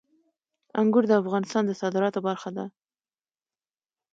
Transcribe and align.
انګور 0.79 1.03
د 1.07 1.13
افغانستان 1.21 1.63
د 1.65 1.71
صادراتو 1.81 2.19
برخه 2.27 2.49
ده. 2.57 2.65